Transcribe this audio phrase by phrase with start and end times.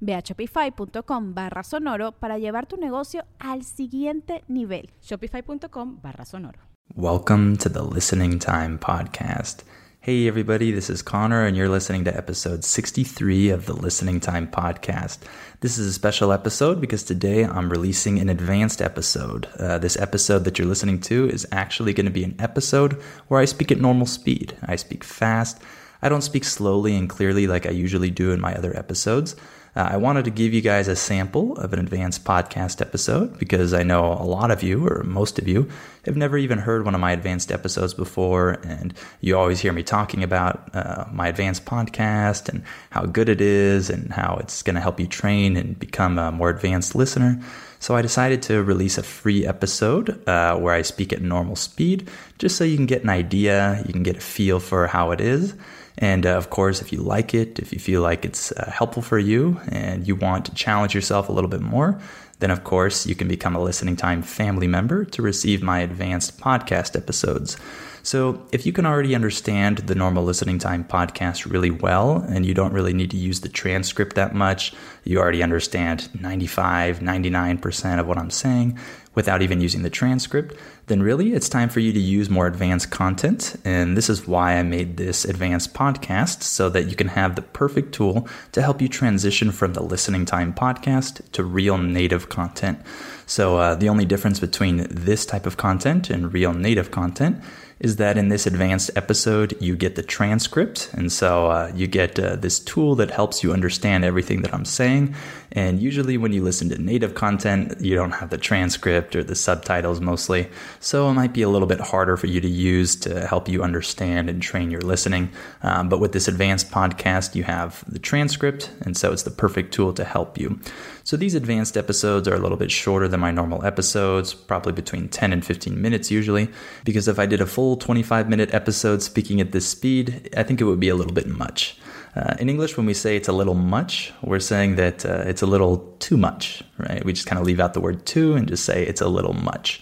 [0.00, 4.90] Ve a shopify.com barra sonoro para llevar tu negocio al siguiente nivel.
[5.00, 6.60] Shopify.com barra sonoro.
[6.94, 9.62] Welcome to the Listening Time Podcast.
[10.00, 14.46] Hey, everybody, this is Connor, and you're listening to episode 63 of the Listening Time
[14.46, 15.18] Podcast.
[15.60, 19.48] This is a special episode because today I'm releasing an advanced episode.
[19.58, 22.94] Uh, this episode that you're listening to is actually going to be an episode
[23.26, 24.56] where I speak at normal speed.
[24.62, 25.60] I speak fast.
[26.02, 29.34] I don't speak slowly and clearly like I usually do in my other episodes.
[29.76, 33.72] Uh, I wanted to give you guys a sample of an advanced podcast episode because
[33.72, 35.68] I know a lot of you, or most of you,
[36.04, 38.58] have never even heard one of my advanced episodes before.
[38.64, 43.40] And you always hear me talking about uh, my advanced podcast and how good it
[43.40, 47.40] is and how it's going to help you train and become a more advanced listener.
[47.78, 52.08] So I decided to release a free episode uh, where I speak at normal speed
[52.38, 55.20] just so you can get an idea, you can get a feel for how it
[55.20, 55.54] is.
[55.98, 59.02] And uh, of course, if you like it, if you feel like it's uh, helpful
[59.02, 62.00] for you and you want to challenge yourself a little bit more,
[62.38, 66.38] then of course you can become a Listening Time family member to receive my advanced
[66.40, 67.56] podcast episodes.
[68.02, 72.54] So, if you can already understand the normal listening time podcast really well, and you
[72.54, 74.72] don't really need to use the transcript that much,
[75.04, 78.78] you already understand 95, 99% of what I'm saying
[79.18, 80.54] without even using the transcript,
[80.86, 83.56] then really it's time for you to use more advanced content.
[83.64, 87.42] And this is why I made this advanced podcast so that you can have the
[87.42, 92.78] perfect tool to help you transition from the listening time podcast to real native content.
[93.26, 97.42] So, uh, the only difference between this type of content and real native content
[97.80, 100.90] is that in this advanced episode, you get the transcript.
[100.94, 104.64] And so uh, you get uh, this tool that helps you understand everything that I'm
[104.64, 105.14] saying.
[105.52, 109.34] And usually, when you listen to native content, you don't have the transcript or the
[109.34, 110.48] subtitles mostly.
[110.80, 113.62] So it might be a little bit harder for you to use to help you
[113.62, 115.30] understand and train your listening.
[115.62, 118.70] Um, but with this advanced podcast, you have the transcript.
[118.82, 120.60] And so it's the perfect tool to help you.
[121.08, 125.08] So these advanced episodes are a little bit shorter than my normal episodes, probably between
[125.08, 126.50] 10 and 15 minutes usually,
[126.84, 130.60] because if I did a full 25 minute episode speaking at this speed, I think
[130.60, 131.78] it would be a little bit much.
[132.18, 135.42] Uh, in English, when we say it's a little much, we're saying that uh, it's
[135.42, 137.04] a little too much, right?
[137.04, 139.34] We just kind of leave out the word too and just say it's a little
[139.34, 139.80] much.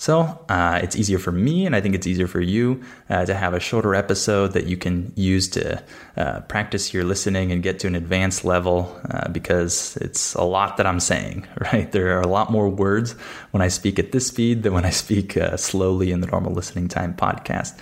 [0.00, 3.34] So uh, it's easier for me, and I think it's easier for you uh, to
[3.34, 5.82] have a shorter episode that you can use to
[6.16, 10.76] uh, practice your listening and get to an advanced level uh, because it's a lot
[10.76, 11.90] that I'm saying, right?
[11.90, 13.12] There are a lot more words
[13.50, 16.52] when I speak at this speed than when I speak uh, slowly in the normal
[16.52, 17.76] listening time podcast.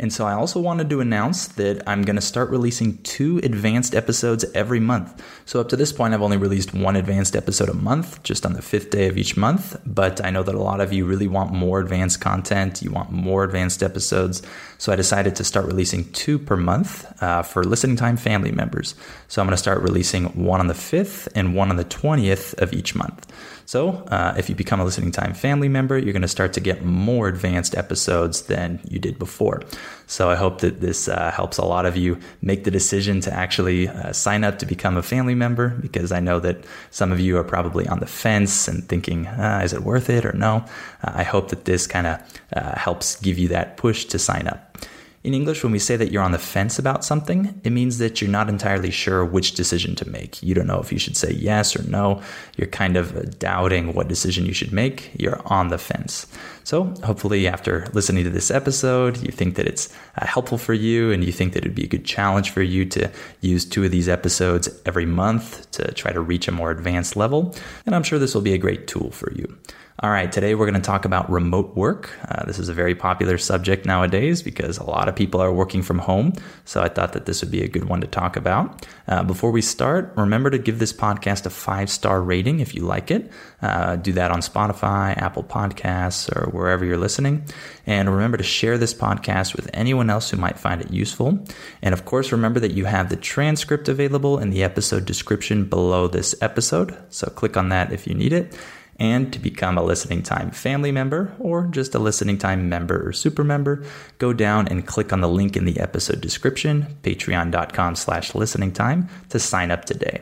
[0.00, 3.94] And so I also wanted to announce that I'm going to start releasing two advanced
[3.94, 5.22] episodes every month.
[5.44, 8.54] So up to this point, I've only released one advanced episode a month, just on
[8.54, 9.76] the fifth day of each month.
[9.86, 13.10] But I know that a lot of you really want more advanced content, you want
[13.10, 14.42] more advanced episodes.
[14.78, 18.94] So I decided to start releasing two per month uh, for listening time family members.
[19.28, 22.60] So I'm going to start releasing one on the 5th and one on the 20th
[22.62, 23.26] of each month.
[23.70, 26.60] So, uh, if you become a listening time family member, you're going to start to
[26.60, 29.62] get more advanced episodes than you did before.
[30.08, 33.32] So, I hope that this uh, helps a lot of you make the decision to
[33.32, 37.20] actually uh, sign up to become a family member because I know that some of
[37.20, 40.64] you are probably on the fence and thinking, ah, is it worth it or no?
[41.04, 42.20] Uh, I hope that this kind of
[42.52, 44.78] uh, helps give you that push to sign up.
[45.22, 48.22] In English, when we say that you're on the fence about something, it means that
[48.22, 50.42] you're not entirely sure which decision to make.
[50.42, 52.22] You don't know if you should say yes or no.
[52.56, 55.10] You're kind of doubting what decision you should make.
[55.18, 56.26] You're on the fence.
[56.64, 61.12] So, hopefully, after listening to this episode, you think that it's uh, helpful for you
[61.12, 63.10] and you think that it'd be a good challenge for you to
[63.42, 67.54] use two of these episodes every month to try to reach a more advanced level.
[67.84, 69.58] And I'm sure this will be a great tool for you.
[70.02, 72.08] All right, today we're going to talk about remote work.
[72.26, 75.82] Uh, this is a very popular subject nowadays because a lot of people are working
[75.82, 76.32] from home.
[76.64, 78.86] So I thought that this would be a good one to talk about.
[79.06, 82.80] Uh, before we start, remember to give this podcast a five star rating if you
[82.80, 83.30] like it.
[83.60, 87.44] Uh, do that on Spotify, Apple Podcasts, or wherever you're listening.
[87.84, 91.44] And remember to share this podcast with anyone else who might find it useful.
[91.82, 96.08] And of course, remember that you have the transcript available in the episode description below
[96.08, 96.96] this episode.
[97.10, 98.56] So click on that if you need it.
[99.00, 103.12] And to become a Listening Time family member or just a Listening Time member or
[103.12, 103.82] super member,
[104.18, 109.08] go down and click on the link in the episode description, patreon.com slash listening time,
[109.30, 110.20] to sign up today.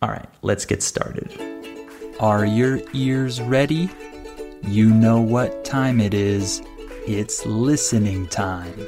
[0.00, 1.30] All right, let's get started.
[2.18, 3.90] Are your ears ready?
[4.62, 6.62] You know what time it is.
[7.06, 8.86] It's listening time.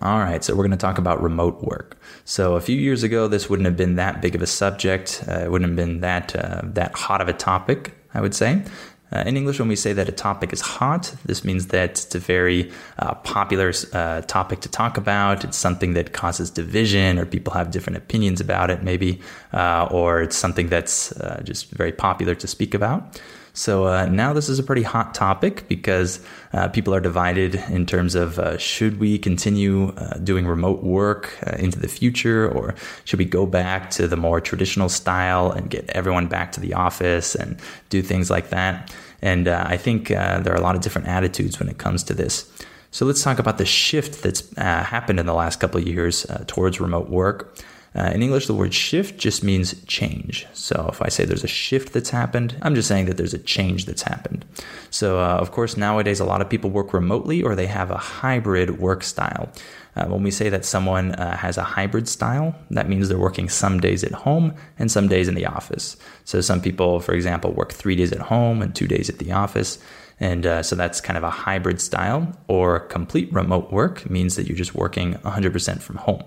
[0.00, 1.98] All right, so we're going to talk about remote work.
[2.24, 5.24] So a few years ago, this wouldn't have been that big of a subject.
[5.26, 8.62] Uh, it wouldn't have been that uh, that hot of a topic, I would say.
[9.10, 12.14] Uh, in English, when we say that a topic is hot, this means that it's
[12.14, 15.42] a very uh, popular uh, topic to talk about.
[15.42, 19.20] It's something that causes division, or people have different opinions about it, maybe,
[19.52, 21.12] uh, or it's something that's
[21.42, 23.20] just very popular to speak about.
[23.58, 27.86] So uh, now this is a pretty hot topic because uh, people are divided in
[27.86, 32.76] terms of uh, should we continue uh, doing remote work uh, into the future or
[33.04, 36.72] should we go back to the more traditional style and get everyone back to the
[36.72, 38.94] office and do things like that.
[39.22, 42.14] And uh, I think there are a lot of different attitudes when it comes to
[42.14, 42.48] this.
[42.92, 46.80] So let's talk about the shift that's happened in the last couple of years towards
[46.80, 47.58] remote work.
[47.98, 50.46] Uh, in English, the word shift just means change.
[50.52, 53.38] So if I say there's a shift that's happened, I'm just saying that there's a
[53.38, 54.44] change that's happened.
[54.90, 57.96] So, uh, of course, nowadays a lot of people work remotely or they have a
[57.96, 59.48] hybrid work style.
[59.96, 63.48] Uh, when we say that someone uh, has a hybrid style, that means they're working
[63.48, 65.96] some days at home and some days in the office.
[66.24, 69.32] So, some people, for example, work three days at home and two days at the
[69.32, 69.76] office.
[70.20, 72.32] And uh, so that's kind of a hybrid style.
[72.46, 76.22] Or complete remote work means that you're just working 100% from home.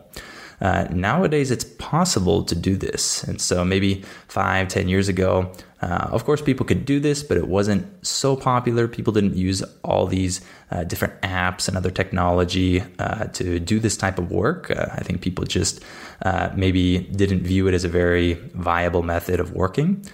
[0.62, 3.24] Uh, nowadays, it's possible to do this.
[3.24, 7.38] And so maybe five, ten years ago, uh, of course, people could do this, but
[7.38, 8.88] it wasn't so popular.
[8.88, 13.98] People didn't use all these uh, different apps and other technology uh, to do this
[13.98, 14.70] type of work.
[14.70, 15.84] Uh, I think people just
[16.24, 20.06] uh, maybe didn't view it as a very viable method of working.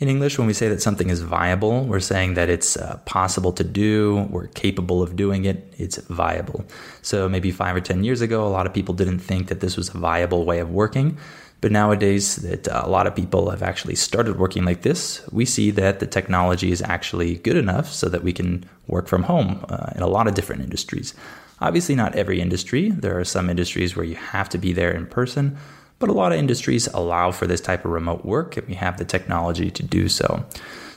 [0.00, 3.52] In English, when we say that something is viable, we're saying that it's uh, possible
[3.52, 6.64] to do, we're capable of doing it, it's viable.
[7.02, 9.76] So maybe five or 10 years ago, a lot of people didn't think that this
[9.76, 11.18] was a viable way of working.
[11.60, 15.44] But nowadays, that uh, a lot of people have actually started working like this, we
[15.44, 19.66] see that the technology is actually good enough so that we can work from home
[19.68, 21.12] uh, in a lot of different industries.
[21.60, 22.88] Obviously, not every industry.
[22.88, 25.58] There are some industries where you have to be there in person.
[26.00, 28.96] But a lot of industries allow for this type of remote work, and we have
[28.96, 30.44] the technology to do so.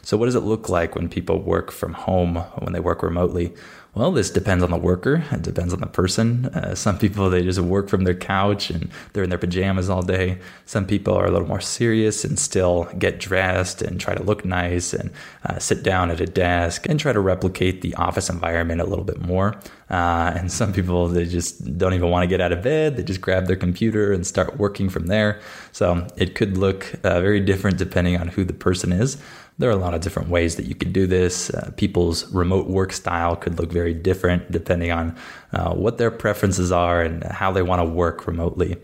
[0.02, 3.54] So, what does it look like when people work from home, when they work remotely?
[3.96, 5.24] Well, this depends on the worker.
[5.32, 6.48] It depends on the person.
[6.48, 10.02] Uh, some people they just work from their couch and they're in their pajamas all
[10.02, 10.40] day.
[10.66, 14.46] Some people are a little more serious and still get dressed and try to look
[14.46, 15.12] nice and
[15.46, 19.06] uh, sit down at a desk and try to replicate the office environment a little
[19.06, 19.60] bit more.
[19.94, 22.98] Uh, and some people they just don't even want to get out of bed.
[22.98, 25.40] They just grab their computer and start working from there.
[25.72, 29.22] So it could look uh, very different depending on who the person is.
[29.60, 31.52] There are a lot of different ways that you could do this.
[31.52, 35.16] Uh, people's remote work style could look very different depending on
[35.52, 38.78] uh, what their preferences are and how they want to work remotely.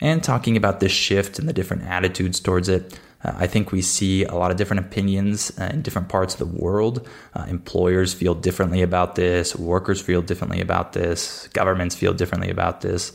[0.00, 3.82] And talking about this shift and the different attitudes towards it, uh, I think we
[3.82, 7.06] see a lot of different opinions uh, in different parts of the world.
[7.34, 12.80] Uh, employers feel differently about this, workers feel differently about this, governments feel differently about
[12.80, 13.12] this.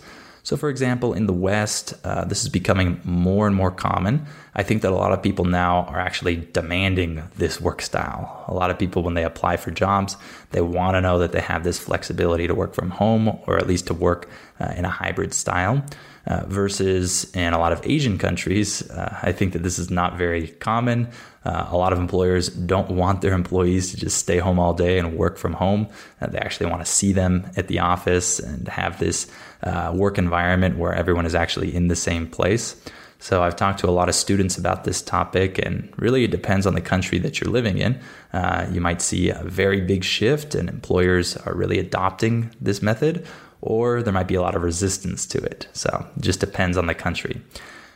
[0.47, 4.27] So, for example, in the West, uh, this is becoming more and more common.
[4.55, 8.45] I think that a lot of people now are actually demanding this work style.
[8.47, 10.15] A lot of people, when they apply for jobs,
[10.51, 13.67] they want to know that they have this flexibility to work from home or at
[13.67, 14.29] least to work
[14.61, 15.83] uh, in a hybrid style.
[16.27, 20.17] Uh, versus in a lot of Asian countries, uh, I think that this is not
[20.17, 21.07] very common.
[21.45, 24.99] Uh, a lot of employers don't want their employees to just stay home all day
[24.99, 25.87] and work from home.
[26.19, 29.27] Uh, they actually want to see them at the office and have this
[29.63, 32.75] uh, work environment where everyone is actually in the same place.
[33.19, 36.67] So I've talked to a lot of students about this topic, and really it depends
[36.67, 37.99] on the country that you're living in.
[38.33, 43.25] Uh, you might see a very big shift, and employers are really adopting this method,
[43.61, 45.67] or there might be a lot of resistance to it.
[45.73, 47.41] So it just depends on the country.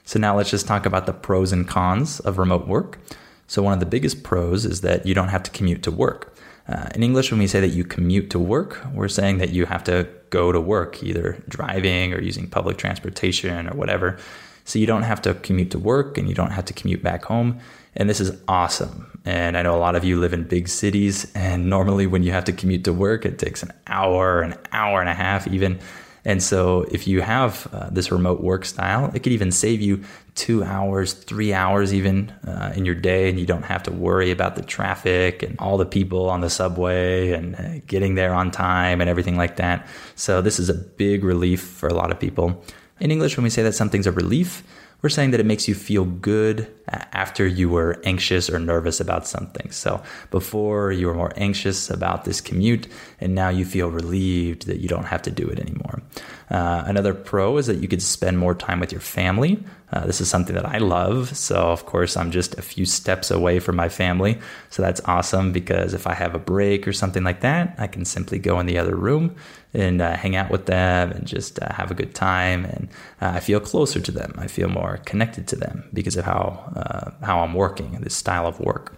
[0.03, 2.99] So now let's just talk about the pros and cons of remote work.
[3.47, 6.33] So one of the biggest pros is that you don't have to commute to work.
[6.67, 9.65] Uh, in English, when we say that you commute to work, we're saying that you
[9.65, 14.17] have to go to work, either driving or using public transportation or whatever.
[14.63, 17.25] So you don't have to commute to work and you don't have to commute back
[17.25, 17.59] home.
[17.95, 19.19] And this is awesome.
[19.25, 22.31] And I know a lot of you live in big cities, and normally when you
[22.31, 25.79] have to commute to work, it takes an hour, an hour and a half, even.
[26.23, 30.03] And so, if you have uh, this remote work style, it could even save you
[30.35, 34.29] two hours, three hours, even uh, in your day, and you don't have to worry
[34.29, 38.51] about the traffic and all the people on the subway and uh, getting there on
[38.51, 39.87] time and everything like that.
[40.15, 42.63] So, this is a big relief for a lot of people.
[42.99, 44.63] In English, when we say that something's a relief,
[45.01, 49.27] we're saying that it makes you feel good after you were anxious or nervous about
[49.27, 49.71] something.
[49.71, 52.87] So before you were more anxious about this commute,
[53.19, 56.01] and now you feel relieved that you don't have to do it anymore.
[56.49, 59.63] Uh, another pro is that you could spend more time with your family.
[59.91, 61.35] Uh, this is something that I love.
[61.35, 64.39] So, of course, I'm just a few steps away from my family.
[64.69, 68.05] So, that's awesome because if I have a break or something like that, I can
[68.05, 69.35] simply go in the other room
[69.73, 72.65] and uh, hang out with them and just uh, have a good time.
[72.65, 72.89] And
[73.21, 74.33] uh, I feel closer to them.
[74.37, 78.15] I feel more connected to them because of how, uh, how I'm working, and this
[78.15, 78.93] style of work.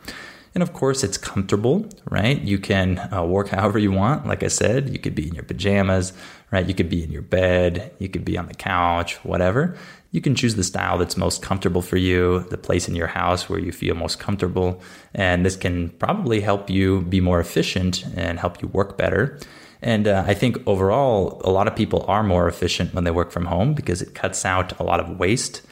[0.53, 2.39] And of course, it's comfortable, right?
[2.39, 4.27] You can uh, work however you want.
[4.27, 6.13] Like I said, you could be in your pajamas,
[6.51, 6.67] right?
[6.67, 9.75] You could be in your bed, you could be on the couch, whatever.
[10.12, 13.50] You can choose the style that's most comfortable for you, the place in your house
[13.50, 14.79] where you feel most comfortable.
[15.15, 19.39] And this can probably help you be more efficient and help you work better.
[19.81, 23.31] And uh, I think overall, a lot of people are more efficient when they work
[23.31, 25.63] from home because it cuts out a lot of waste.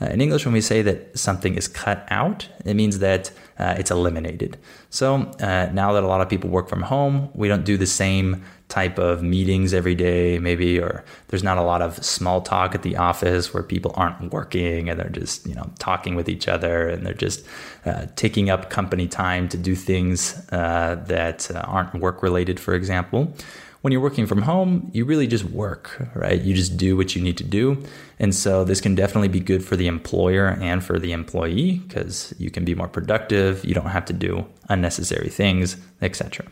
[0.00, 3.74] Uh, in English, when we say that something is cut out, it means that uh,
[3.78, 4.56] it's eliminated.
[4.88, 7.86] So uh, now that a lot of people work from home, we don't do the
[7.86, 12.74] same type of meetings every day, maybe, or there's not a lot of small talk
[12.74, 16.48] at the office where people aren't working and they're just, you know, talking with each
[16.48, 17.44] other and they're just
[17.84, 22.74] uh, taking up company time to do things uh, that uh, aren't work related, for
[22.74, 23.34] example
[23.82, 26.40] when you're working from home, you really just work, right?
[26.40, 27.82] You just do what you need to do.
[28.18, 32.34] And so this can definitely be good for the employer and for the employee because
[32.38, 36.46] you can be more productive, you don't have to do unnecessary things, etc.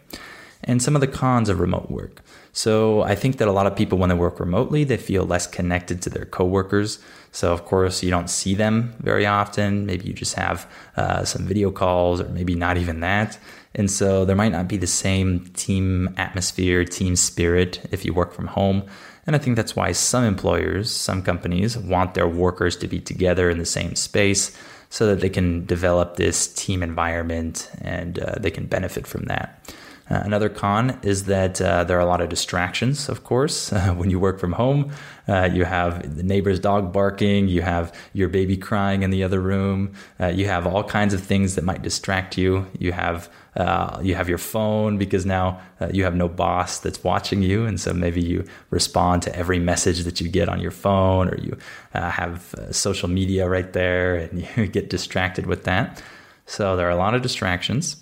[0.65, 2.23] And some of the cons of remote work.
[2.53, 5.47] So I think that a lot of people when they work remotely, they feel less
[5.47, 6.99] connected to their coworkers.
[7.31, 9.87] So of course you don't see them very often.
[9.87, 13.39] Maybe you just have uh, some video calls or maybe not even that.
[13.75, 18.33] And so there might not be the same team atmosphere, team spirit if you work
[18.33, 18.85] from home.
[19.27, 23.51] And I think that's why some employers, some companies want their workers to be together
[23.51, 24.57] in the same space
[24.91, 29.73] so that they can develop this team environment and uh, they can benefit from that.
[30.11, 33.73] Uh, another con is that uh, there are a lot of distractions, of course.
[33.79, 34.91] Uh, when you work from home,
[35.29, 39.41] uh, you have the neighbor's dog barking, you have your baby crying in the other
[39.41, 42.67] room, uh, you have all kinds of things that might distract you.
[42.77, 45.61] You have uh, you have your phone because now
[45.93, 50.01] you have no boss that's watching you, and so maybe you respond to every message
[50.05, 51.57] that you get on your phone, or you
[51.93, 56.03] have social media right there, and you get distracted with that.
[56.47, 57.97] So there are a lot of distractions.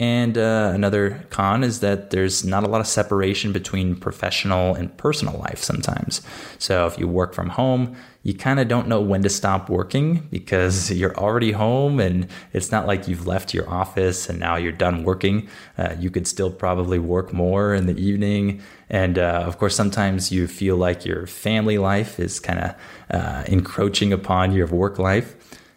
[0.00, 4.96] And uh, another con is that there's not a lot of separation between professional and
[4.96, 6.22] personal life sometimes.
[6.58, 10.28] So if you work from home, you kind of don't know when to stop working
[10.30, 14.70] because you're already home and it's not like you've left your office and now you're
[14.70, 15.48] done working.
[15.76, 18.62] Uh, you could still probably work more in the evening.
[18.88, 22.74] And uh, of course, sometimes you feel like your family life is kind of
[23.10, 25.34] uh, encroaching upon your work life.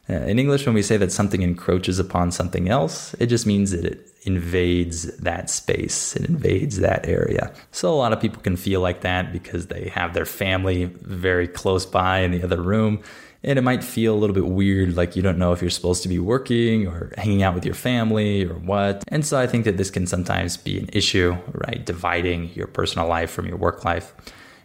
[0.08, 3.72] Uh, in English, when we say that something encroaches upon something else, it just means
[3.72, 7.54] that it invades that space, it invades that area.
[7.72, 11.48] So a lot of people can feel like that because they have their family very
[11.48, 13.02] close by in the other room.
[13.44, 16.04] And it might feel a little bit weird, like you don't know if you're supposed
[16.04, 19.04] to be working or hanging out with your family or what.
[19.08, 21.84] And so I think that this can sometimes be an issue, right?
[21.84, 24.14] Dividing your personal life from your work life.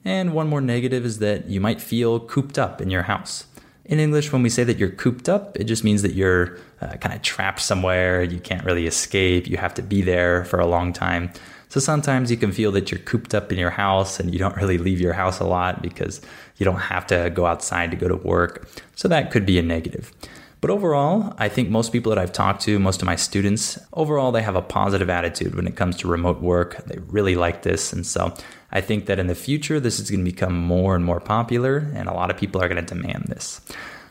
[0.05, 3.47] And one more negative is that you might feel cooped up in your house.
[3.87, 6.97] In English, when we say that you're cooped up, it just means that you're uh,
[6.97, 8.23] kind of trapped somewhere.
[8.23, 9.47] You can't really escape.
[9.47, 11.31] You have to be there for a long time.
[11.69, 14.57] So sometimes you can feel that you're cooped up in your house and you don't
[14.57, 16.21] really leave your house a lot because
[16.57, 18.69] you don't have to go outside to go to work.
[18.97, 20.13] So that could be a negative.
[20.61, 24.33] But overall, I think most people that I've talked to, most of my students, overall,
[24.33, 26.85] they have a positive attitude when it comes to remote work.
[26.87, 27.93] They really like this.
[27.93, 28.35] And so
[28.73, 31.91] I think that in the future, this is going to become more and more popular,
[31.95, 33.61] and a lot of people are going to demand this.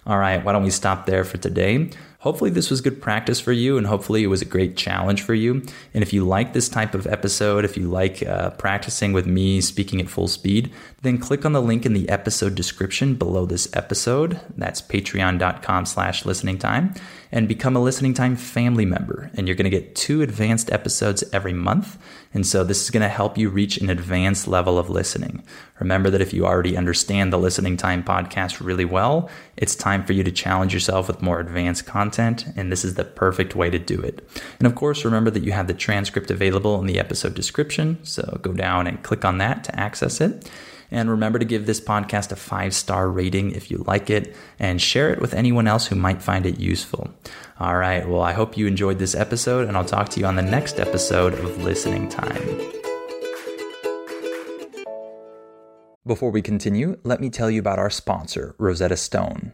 [0.05, 1.89] All right, why don't we stop there for today?
[2.19, 5.33] Hopefully, this was good practice for you, and hopefully, it was a great challenge for
[5.35, 5.63] you.
[5.93, 9.62] And if you like this type of episode, if you like uh, practicing with me
[9.62, 10.71] speaking at full speed,
[11.03, 14.39] then click on the link in the episode description below this episode.
[14.57, 16.95] That's patreon.com slash listening time
[17.36, 19.30] and become a listening time family member.
[19.34, 21.98] And you're going to get two advanced episodes every month.
[22.34, 25.44] And so this is going to help you reach an advanced level of listening.
[25.82, 30.13] Remember that if you already understand the listening time podcast really well, it's time for
[30.13, 33.80] you to challenge yourself with more advanced content and this is the perfect way to
[33.80, 34.25] do it.
[34.60, 38.39] And of course, remember that you have the transcript available in the episode description, so
[38.42, 40.50] go down and click on that to access it.
[40.92, 44.82] And remember to give this podcast a five star rating if you like it and
[44.82, 47.10] share it with anyone else who might find it useful.
[47.60, 50.36] All right, well, I hope you enjoyed this episode, and I'll talk to you on
[50.36, 52.60] the next episode of Listening Time.
[56.06, 59.54] Before we continue, let me tell you about our sponsor, Rosetta Stone.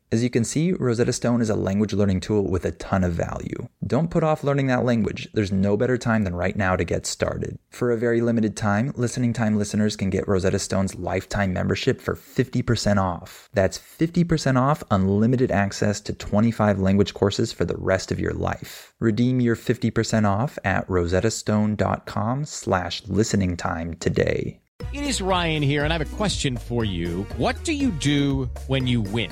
[0.13, 3.13] As you can see, Rosetta Stone is a language learning tool with a ton of
[3.13, 3.69] value.
[3.87, 5.29] Don't put off learning that language.
[5.33, 7.57] There's no better time than right now to get started.
[7.69, 12.15] For a very limited time, Listening Time listeners can get Rosetta Stone's lifetime membership for
[12.15, 13.47] 50% off.
[13.53, 18.93] That's 50% off unlimited access to 25 language courses for the rest of your life.
[18.99, 24.59] Redeem your 50% off at rosettastone.com slash listening time today.
[24.93, 27.23] It is Ryan here, and I have a question for you.
[27.37, 29.31] What do you do when you win?